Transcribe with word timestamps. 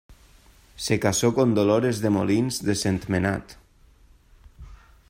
Se 0.77 0.99
casó 0.99 1.35
con 1.35 1.53
Dolores 1.53 1.99
de 2.01 2.09
Molins 2.09 2.63
de 2.63 2.73
Sentmenat. 2.73 3.57